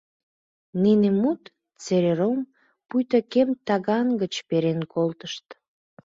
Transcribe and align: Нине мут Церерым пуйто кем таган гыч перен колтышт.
Нине 0.81 1.09
мут 1.21 1.41
Церерым 1.83 2.37
пуйто 2.87 3.19
кем 3.31 3.49
таган 3.67 4.07
гыч 4.21 4.33
перен 4.49 4.79
колтышт. 4.93 5.47